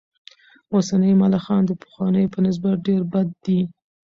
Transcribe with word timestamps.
اوسني 0.73 1.11
ملخان 1.21 1.61
د 1.65 1.71
پخوانیو 1.81 2.31
په 2.33 2.39
نسبت 2.45 2.75
ډېر 2.87 3.01
بد 3.13 3.27
دي. 3.45 3.59